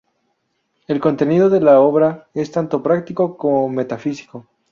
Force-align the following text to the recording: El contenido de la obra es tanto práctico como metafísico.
El 0.87 0.99
contenido 0.99 1.51
de 1.51 1.61
la 1.61 1.79
obra 1.79 2.27
es 2.33 2.51
tanto 2.51 2.81
práctico 2.81 3.37
como 3.37 3.69
metafísico. 3.69 4.47